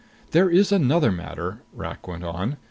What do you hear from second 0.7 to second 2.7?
another matter," Rak went on.